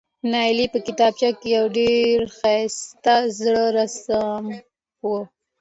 نایلې 0.31 0.65
په 0.73 0.79
کتابچه 0.87 1.29
کې 1.39 1.47
یو 1.57 1.65
ډېر 1.77 2.15
ښایسته 2.37 3.15
زړه 3.39 3.65
رسم 3.77 4.43
و، 5.05 5.09